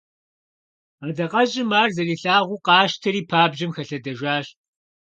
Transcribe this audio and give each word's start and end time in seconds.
Адакъэжьым 1.05 1.69
ар 1.81 1.89
зэрилъагъуу 1.95 2.63
къащтэри, 2.65 3.21
пабжьэм 3.29 3.71
хэлъэдэжащ. 3.75 4.47